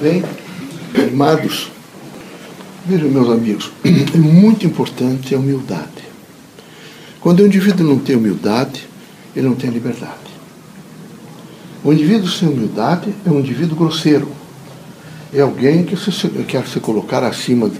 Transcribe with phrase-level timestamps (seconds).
[0.00, 0.24] bem,
[1.12, 1.70] amados.
[2.86, 6.08] Vejam, meus amigos, é muito importante a humildade.
[7.20, 8.88] Quando o indivíduo não tem humildade,
[9.36, 10.30] ele não tem liberdade.
[11.84, 14.28] O indivíduo sem humildade é um indivíduo grosseiro.
[15.32, 16.10] É alguém que se,
[16.48, 17.70] quer se colocar acima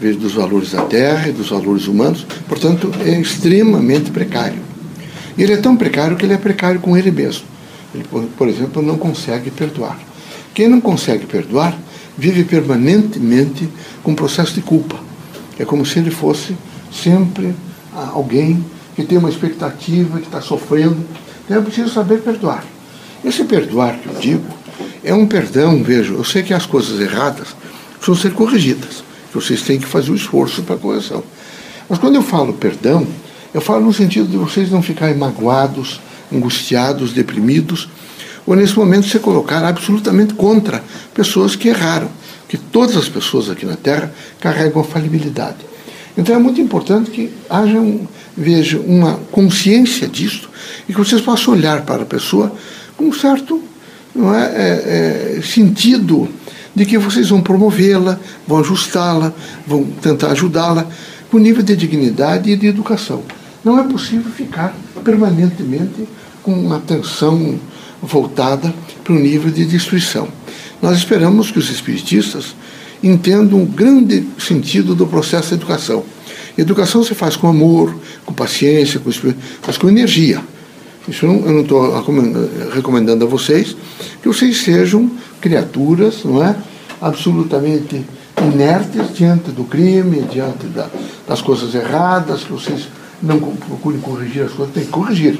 [0.00, 4.60] dos valores da terra e dos valores humanos, portanto, é extremamente precário.
[5.36, 7.44] E ele é tão precário que ele é precário com ele mesmo.
[7.94, 8.04] Ele,
[8.36, 9.98] por exemplo, não consegue perdoar.
[10.56, 11.78] Quem não consegue perdoar
[12.16, 13.68] vive permanentemente
[14.02, 14.96] com um processo de culpa.
[15.58, 16.56] É como se ele fosse
[16.90, 17.54] sempre
[17.94, 20.96] alguém que tem uma expectativa, que está sofrendo.
[21.44, 22.64] Então é preciso saber perdoar.
[23.22, 24.46] Esse perdoar que eu digo
[25.04, 27.48] é um perdão, vejo, eu sei que as coisas erradas
[27.98, 29.04] precisam ser corrigidas,
[29.34, 31.22] vocês têm que fazer o esforço para correção.
[31.86, 33.06] Mas quando eu falo perdão,
[33.52, 36.00] eu falo no sentido de vocês não ficarem magoados,
[36.32, 37.90] angustiados, deprimidos,
[38.46, 40.82] ou nesse momento se colocar absolutamente contra
[41.12, 42.08] pessoas que erraram,
[42.48, 45.58] que todas as pessoas aqui na Terra carregam a falibilidade.
[46.16, 48.06] Então é muito importante que haja, um,
[48.36, 50.48] veja, uma consciência disso
[50.88, 52.52] e que vocês possam olhar para a pessoa
[52.96, 53.62] com um certo
[54.14, 56.26] não é, é, é sentido
[56.74, 59.32] de que vocês vão promovê-la, vão ajustá-la,
[59.66, 60.86] vão tentar ajudá-la
[61.30, 63.22] com nível de dignidade e de educação.
[63.64, 66.08] Não é possível ficar permanentemente
[66.42, 67.58] com uma atenção
[68.02, 70.28] voltada para o nível de destruição.
[70.80, 72.54] Nós esperamos que os espiritistas
[73.02, 76.04] entendam o grande sentido do processo de educação.
[76.56, 79.10] Educação se faz com amor, com paciência, com,
[79.66, 80.42] mas com energia.
[81.08, 82.02] Isso eu não estou
[82.72, 83.76] recomendando a vocês
[84.20, 86.56] que vocês sejam criaturas, não é,
[87.00, 88.04] absolutamente
[88.42, 90.88] inertes diante do crime, diante da,
[91.28, 92.88] das coisas erradas, que vocês
[93.22, 95.38] não procurem corrigir as coisas, tem que corrigir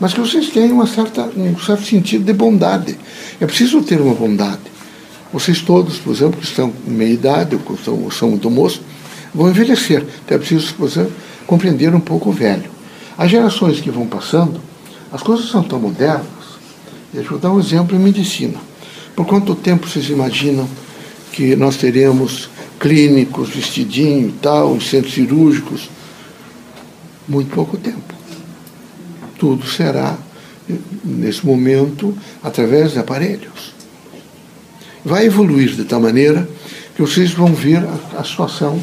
[0.00, 2.96] mas que vocês tenham uma certa, um certo sentido de bondade.
[3.40, 4.60] É preciso ter uma bondade.
[5.32, 8.80] Vocês todos, por exemplo, que estão em meia idade, ou que são, são muito moços,
[9.34, 10.06] vão envelhecer.
[10.24, 11.12] Então é preciso, por exemplo,
[11.46, 12.70] compreender um pouco o velho.
[13.16, 14.60] As gerações que vão passando,
[15.12, 16.26] as coisas são tão modernas.
[17.12, 18.58] Deixa eu dar um exemplo em medicina.
[19.16, 20.68] Por quanto tempo vocês imaginam
[21.32, 22.48] que nós teremos
[22.78, 25.90] clínicos, vestidinho e tal, centros cirúrgicos?
[27.26, 28.17] Muito pouco tempo
[29.38, 30.16] tudo será,
[31.04, 33.72] nesse momento, através de aparelhos.
[35.04, 36.48] Vai evoluir de tal maneira
[36.94, 38.78] que vocês vão ver a, a situação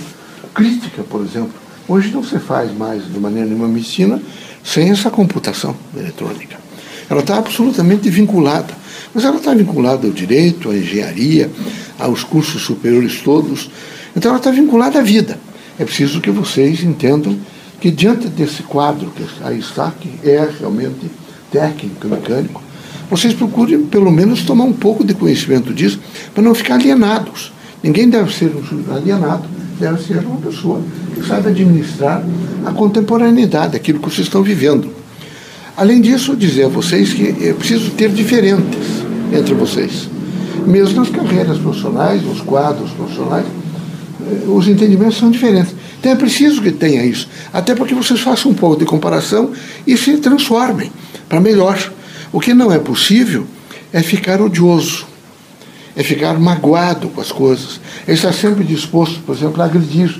[0.53, 1.53] crítica, por exemplo.
[1.87, 4.21] Hoje não se faz mais de maneira nenhuma medicina
[4.63, 6.57] sem essa computação eletrônica.
[7.09, 8.73] Ela está absolutamente vinculada.
[9.13, 11.49] Mas ela está vinculada ao direito, à engenharia,
[11.97, 13.69] aos cursos superiores todos.
[14.15, 15.39] Então ela está vinculada à vida.
[15.79, 17.37] É preciso que vocês entendam
[17.85, 21.05] que diante desse quadro que aí está, que é realmente
[21.51, 22.59] técnico, mecânico,
[23.11, 25.99] vocês procurem pelo menos tomar um pouco de conhecimento disso
[26.33, 27.53] para não ficar alienados.
[27.83, 29.47] Ninguém deve ser um alienado,
[29.79, 30.81] deve ser uma pessoa
[31.13, 32.25] que saiba administrar
[32.65, 34.89] a contemporaneidade, aquilo que vocês estão vivendo.
[35.77, 40.09] Além disso, dizer a vocês que é preciso ter diferentes entre vocês.
[40.65, 43.45] Mesmo nas carreiras profissionais, nos quadros profissionais,
[44.21, 45.75] eh, os entendimentos são diferentes.
[46.05, 49.51] Então é preciso que tenha isso, até para que vocês façam um pouco de comparação
[49.87, 50.91] e se transformem
[51.27, 51.79] para melhor.
[52.31, 53.47] O que não é possível
[53.91, 55.07] é ficar odioso,
[55.95, 60.15] é ficar magoado com as coisas, é estar sempre disposto, por exemplo, a agredir.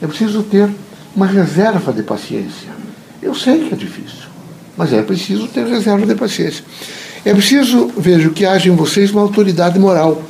[0.00, 0.70] É preciso ter
[1.14, 2.70] uma reserva de paciência.
[3.20, 4.30] Eu sei que é difícil,
[4.74, 6.64] mas é preciso ter reserva de paciência.
[7.26, 10.22] É preciso, vejo, que haja em vocês uma autoridade moral.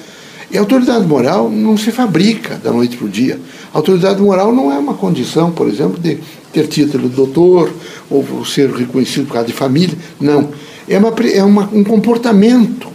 [0.50, 3.38] E a autoridade moral não se fabrica da noite para o dia.
[3.74, 6.18] A autoridade moral não é uma condição, por exemplo, de
[6.52, 7.72] ter título de doutor
[8.08, 9.96] ou ser reconhecido por causa de família.
[10.20, 10.50] Não.
[10.88, 12.88] É, uma, é uma, um comportamento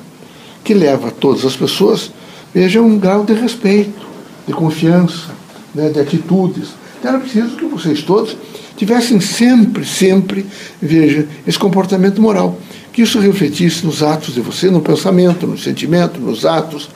[0.63, 2.11] que leva todas as pessoas,
[2.53, 4.07] veja, um grau de respeito,
[4.47, 5.29] de confiança,
[5.75, 6.69] né, de atitudes.
[6.99, 8.37] Então era preciso que vocês todos
[8.77, 10.45] tivessem sempre, sempre,
[10.81, 12.57] veja, esse comportamento moral.
[12.93, 16.89] Que isso refletisse nos atos de você, no pensamento, no sentimento, nos atos.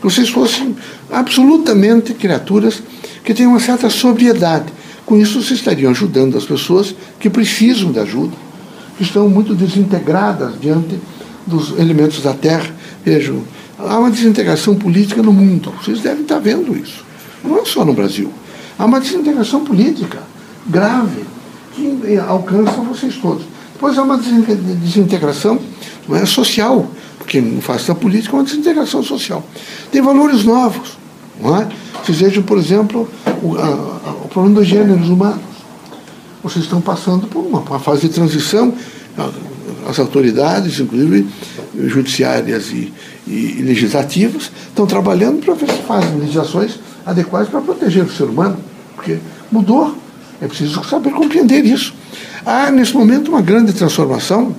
[0.00, 0.74] Que vocês fossem
[1.10, 2.82] absolutamente criaturas
[3.22, 4.66] que tem uma certa sobriedade.
[5.04, 8.32] Com isso, vocês estariam ajudando as pessoas que precisam de ajuda,
[8.96, 10.98] que estão muito desintegradas diante
[11.46, 12.74] dos elementos da Terra.
[13.04, 13.42] Vejam,
[13.78, 15.72] há uma desintegração política no mundo.
[15.82, 17.04] Vocês devem estar vendo isso.
[17.44, 18.32] Não é só no Brasil.
[18.78, 20.22] Há uma desintegração política
[20.66, 21.24] grave
[21.74, 23.44] que alcança vocês todos.
[23.72, 25.58] Depois há uma desintegração
[26.08, 29.44] não é, social, porque não faz da política, uma desintegração social.
[29.92, 30.98] Tem valores novos.
[31.38, 31.68] Não é?
[32.02, 33.08] Vocês vejam, por exemplo,
[33.42, 35.42] o, a, a, o problema dos gêneros humanos.
[36.42, 38.74] Vocês estão passando por uma, uma fase de transição.
[39.86, 41.28] as autoridades, inclusive
[41.86, 42.92] judiciárias e,
[43.26, 48.24] e, e legislativas, estão trabalhando para ver se fazem legislações adequadas para proteger o ser
[48.24, 48.56] humano,
[48.96, 49.18] porque
[49.52, 49.94] mudou.
[50.40, 51.92] É preciso saber compreender isso.
[52.46, 54.56] Há, nesse momento, uma grande transformação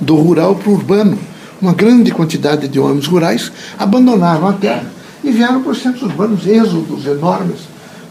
[0.00, 1.18] do rural para o urbano.
[1.62, 4.90] Uma grande quantidade de homens rurais abandonaram a terra
[5.22, 7.60] e vieram para os centros urbanos, êxodos enormes.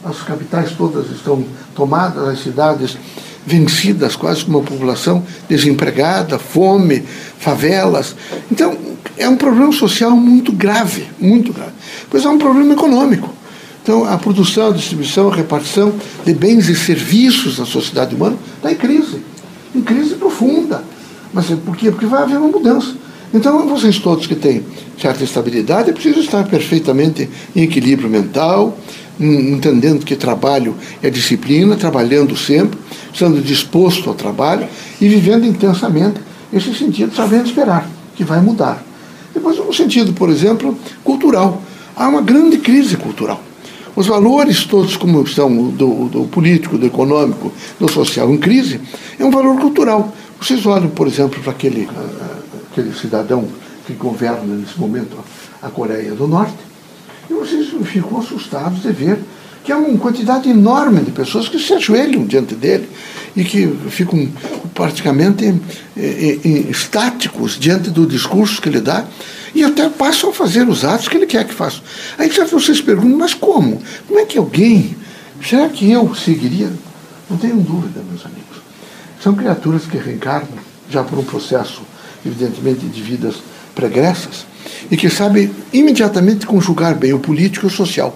[0.05, 1.43] As capitais todas estão
[1.75, 2.97] tomadas, as cidades
[3.45, 7.03] vencidas, quase com uma população desempregada, fome,
[7.39, 8.15] favelas.
[8.49, 8.77] Então,
[9.17, 11.73] é um problema social muito grave, muito grave.
[12.09, 13.29] Pois é um problema econômico.
[13.83, 15.93] Então, a produção, a distribuição, a repartição
[16.23, 19.21] de bens e serviços da sociedade humana está em crise,
[19.75, 20.85] em crise profunda.
[21.33, 21.91] Mas por quê?
[21.91, 22.95] Porque vai haver uma mudança.
[23.33, 24.63] Então, vocês todos que têm
[24.99, 28.77] certa estabilidade, é preciso estar perfeitamente em equilíbrio mental,
[29.19, 32.77] entendendo que trabalho é disciplina, trabalhando sempre,
[33.13, 34.67] estando disposto ao trabalho
[34.99, 36.19] e vivendo intensamente
[36.51, 38.83] esse sentido, sabendo esperar, que vai mudar.
[39.33, 41.61] Depois, no sentido, por exemplo, cultural.
[41.95, 43.41] Há uma grande crise cultural.
[43.95, 48.79] Os valores todos, como estão do, do político, do econômico, do social em crise,
[49.19, 50.13] é um valor cultural.
[50.39, 51.87] Vocês olham, por exemplo, para aquele,
[52.71, 53.47] aquele cidadão
[53.85, 55.17] que governa nesse momento
[55.61, 56.57] a Coreia do Norte,
[57.29, 59.19] e vocês ficam assustados de ver
[59.63, 62.89] que há uma quantidade enorme de pessoas que se ajoelham diante dele
[63.35, 64.27] e que ficam
[64.73, 65.45] praticamente
[65.95, 69.05] eh, eh, estáticos diante do discurso que ele dá
[69.53, 71.81] e até passam a fazer os atos que ele quer que façam.
[72.17, 73.81] Aí vocês perguntam, mas como?
[74.07, 74.95] Como é que alguém,
[75.43, 76.71] será que eu seguiria?
[77.29, 78.57] Não tenho dúvida, meus amigos.
[79.21, 81.81] São criaturas que reencarnam já por um processo,
[82.25, 83.35] evidentemente, de vidas
[83.73, 84.45] pregressas
[84.89, 88.15] e que sabem imediatamente conjugar bem o político e o social.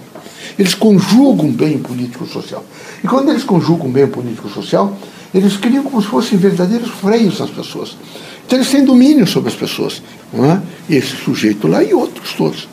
[0.58, 2.64] Eles conjugam bem o político e o social.
[3.04, 4.98] E quando eles conjugam bem o político e o social,
[5.34, 7.98] eles criam como se fossem verdadeiros freios nas pessoas.
[8.46, 10.02] Então eles têm domínio sobre as pessoas.
[10.32, 10.62] Não é?
[10.90, 12.68] Esse sujeito lá e outros todos.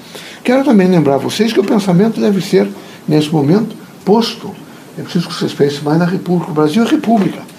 [0.45, 2.69] Quero também lembrar vocês que o pensamento deve ser,
[3.07, 3.75] nesse momento,
[4.05, 4.51] posto.
[4.99, 6.51] É preciso que vocês pensem mais na República.
[6.51, 7.52] O Brasil é República.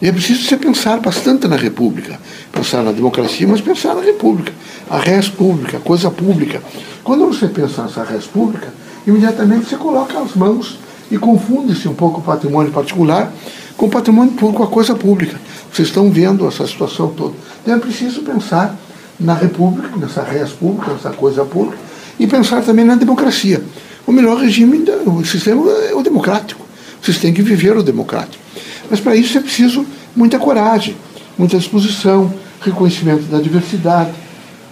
[0.00, 2.18] E é preciso você pensar bastante na República.
[2.50, 4.52] Pensar na democracia, mas pensar na República.
[4.88, 6.62] A res pública, a coisa pública.
[7.04, 8.72] Quando você pensa nessa res pública,
[9.06, 10.78] imediatamente você coloca as mãos
[11.10, 13.32] e confunde-se um pouco o patrimônio particular
[13.76, 15.38] com o patrimônio público, a coisa pública.
[15.72, 17.34] Vocês estão vendo essa situação toda.
[17.62, 18.76] Então é preciso pensar
[19.18, 21.78] na República, nessa res pública, nessa coisa pública,
[22.18, 23.62] e pensar também na democracia.
[24.06, 26.64] O melhor regime, o sistema é o democrático.
[27.02, 28.42] Vocês têm que viver o democrático.
[28.90, 30.96] Mas para isso é preciso muita coragem,
[31.38, 34.10] muita disposição, reconhecimento da diversidade,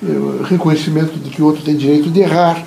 [0.03, 2.63] eh, reconhecimento de que o outro tem direito de errar,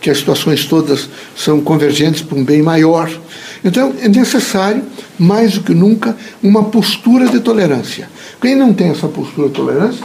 [0.00, 3.10] que as situações todas são convergentes para um bem maior.
[3.64, 4.82] Então, é necessário,
[5.18, 8.08] mais do que nunca, uma postura de tolerância.
[8.40, 10.04] Quem não tem essa postura de tolerância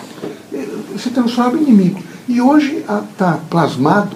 [0.54, 0.68] eh,
[0.98, 2.02] se transforma em inimigo.
[2.28, 4.16] E hoje está plasmado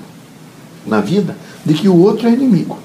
[0.86, 1.36] na vida
[1.66, 2.78] de que o outro é inimigo.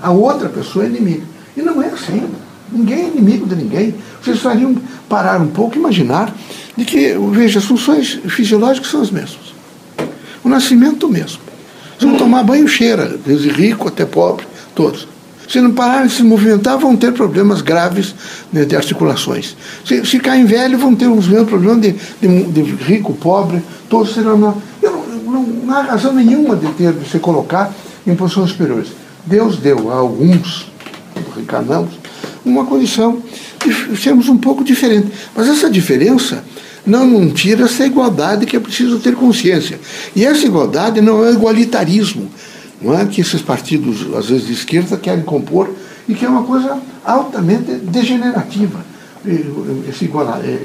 [0.00, 1.24] A outra pessoa é inimiga.
[1.56, 2.22] E não é assim.
[2.70, 3.94] Ninguém é inimigo de ninguém.
[4.22, 4.76] Vocês fariam
[5.08, 6.34] parar um pouco e imaginar
[6.76, 9.54] de que, veja, as funções fisiológicas são as mesmas.
[10.44, 11.40] O nascimento mesmo.
[11.98, 15.08] Se não tomar banho, cheira, desde rico até pobre, todos.
[15.48, 18.14] Se não pararem de se movimentar, vão ter problemas graves
[18.52, 19.56] né, de articulações.
[19.84, 24.36] Se ficarem velhos, vão ter os mesmos problemas de, de, de rico, pobre, todos serão.
[24.36, 27.72] Não, não, não, há razão nenhuma de ter de se colocar
[28.06, 28.88] em posições superiores.
[29.24, 30.70] Deus deu a alguns,
[31.34, 31.97] reencarnamos,
[32.48, 33.22] uma condição
[33.64, 35.10] de sermos um pouco diferentes.
[35.34, 36.44] Mas essa diferença
[36.86, 39.78] não, não tira essa igualdade que é preciso ter consciência.
[40.16, 42.28] E essa igualdade não é igualitarismo,
[42.80, 45.70] não é que esses partidos, às vezes de esquerda, querem compor
[46.08, 48.84] e que é uma coisa altamente degenerativa.
[49.88, 50.10] Esse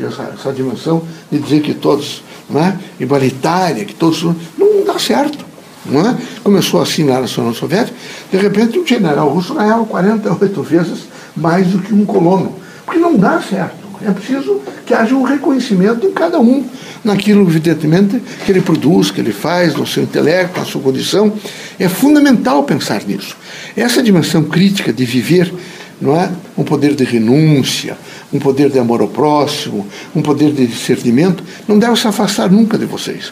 [0.08, 2.78] essa, essa dimensão de dizer que todos, não é?
[3.00, 4.24] igualitária, que todos.
[4.24, 5.44] não dá certo.
[5.86, 6.16] Não é?
[6.42, 7.98] Começou assim lá na União Soviética,
[8.32, 11.00] de repente o general russo ganhava 48 vezes
[11.36, 12.56] mais do que um colono.
[12.86, 13.84] Porque não dá certo.
[14.06, 16.66] É preciso que haja um reconhecimento em cada um,
[17.04, 21.32] naquilo, evidentemente, que ele produz, que ele faz, no seu intelecto, na sua condição.
[21.80, 23.38] É fundamental pensar nisso.
[23.78, 25.54] Essa dimensão crítica de viver
[26.02, 26.30] não é?
[26.58, 27.98] um poder de renúncia,
[28.32, 32.78] um poder de amor ao próximo, um poder de discernimento, não deve se afastar nunca
[32.78, 33.32] de vocês.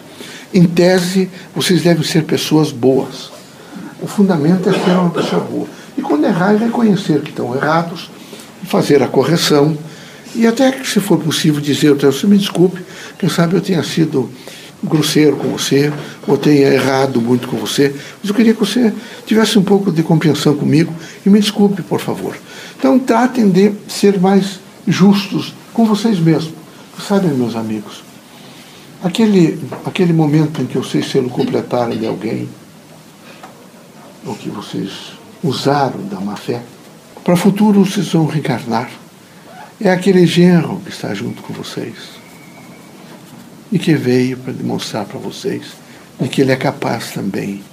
[0.53, 3.31] Em tese, vocês devem ser pessoas boas.
[4.01, 5.67] O fundamento é ser uma pessoa boa.
[6.21, 8.11] Quando errar, reconhecer que estão errados,
[8.65, 9.75] fazer a correção
[10.35, 12.79] e até que, se for possível, dizer, você me desculpe,
[13.17, 14.29] quem sabe eu tenha sido
[14.83, 15.91] grosseiro com você,
[16.27, 18.93] ou tenha errado muito com você, mas eu queria que você
[19.25, 20.93] tivesse um pouco de compreensão comigo
[21.25, 22.37] e me desculpe, por favor.
[22.77, 26.53] Então, tratem de ser mais justos com vocês mesmos.
[26.99, 28.03] Sabem, meus amigos,
[29.03, 32.47] aquele, aquele momento em que vocês se completaram de alguém,
[34.23, 36.61] ou que vocês usaram da má fé,
[37.23, 38.89] para o futuro vocês vão reencarnar.
[39.79, 41.95] É aquele genro que está junto com vocês
[43.71, 45.63] e que veio para demonstrar para vocês
[46.19, 47.63] de que ele é capaz também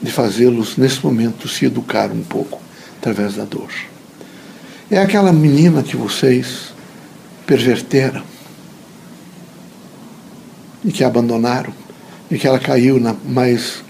[0.00, 2.60] de fazê-los, nesse momento, se educar um pouco
[2.98, 3.70] através da dor.
[4.90, 6.74] É aquela menina que vocês
[7.46, 8.22] perverteram
[10.84, 11.72] e que abandonaram
[12.30, 13.83] e que ela caiu na mais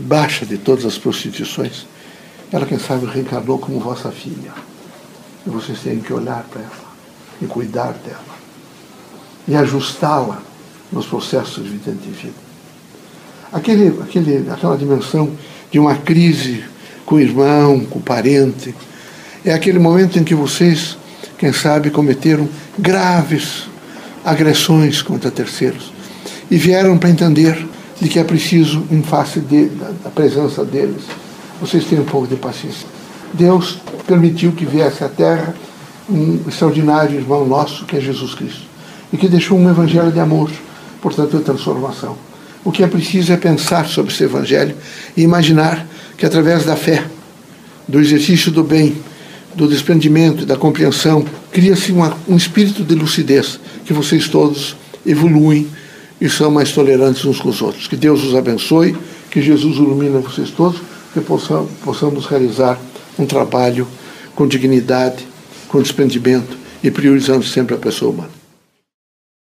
[0.00, 1.86] baixa de todas as prostituições.
[2.52, 4.52] Ela, quem sabe, reencarnou como vossa filha.
[5.46, 6.92] E vocês têm que olhar para ela
[7.40, 8.32] e cuidar dela
[9.46, 10.40] e ajustá-la
[10.90, 12.34] nos processos de vida de vida.
[13.52, 15.30] Aquele, aquele, aquela dimensão
[15.70, 16.64] de uma crise
[17.04, 18.74] com o irmão, com o parente,
[19.44, 20.96] é aquele momento em que vocês,
[21.38, 22.48] quem sabe, cometeram
[22.78, 23.64] graves
[24.24, 25.92] agressões contra terceiros
[26.50, 27.66] e vieram para entender
[28.02, 31.04] de que é preciso, em face de, da, da presença deles,
[31.60, 32.84] vocês tenham um pouco de paciência.
[33.32, 33.78] Deus
[34.08, 35.54] permitiu que viesse à Terra
[36.10, 38.62] um extraordinário irmão nosso, que é Jesus Cristo,
[39.12, 40.50] e que deixou um evangelho de amor,
[41.00, 42.18] portanto, de transformação.
[42.64, 44.74] O que é preciso é pensar sobre esse evangelho
[45.16, 45.86] e imaginar
[46.18, 47.04] que, através da fé,
[47.86, 48.96] do exercício do bem,
[49.54, 51.94] do desprendimento e da compreensão, cria-se
[52.28, 54.74] um espírito de lucidez, que vocês todos
[55.06, 55.68] evoluem
[56.22, 57.88] e são mais tolerantes uns com os outros.
[57.88, 58.96] Que Deus os abençoe,
[59.28, 60.80] que Jesus ilumine vocês todos,
[61.12, 62.80] que possamos, realizar
[63.18, 63.88] um trabalho
[64.36, 65.26] com dignidade,
[65.66, 68.41] com desprendimento e priorizando sempre a pessoa humana.